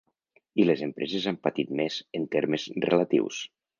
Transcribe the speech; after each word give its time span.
I 0.61 0.65
les 0.69 0.79
empreses 0.85 1.27
han 1.31 1.37
patit 1.47 1.75
més, 1.81 1.99
en 2.21 2.25
termes 2.37 2.67
relatius. 2.91 3.45